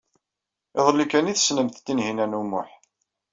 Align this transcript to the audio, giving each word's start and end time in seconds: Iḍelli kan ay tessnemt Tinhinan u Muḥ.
Iḍelli 0.79 1.05
kan 1.11 1.29
ay 1.31 1.35
tessnemt 1.35 1.81
Tinhinan 1.85 2.37
u 2.39 2.41
Muḥ. 2.49 2.69